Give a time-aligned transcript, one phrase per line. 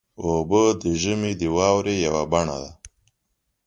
[0.23, 2.71] اوبه د ژمي د واورې یوه بڼه ده.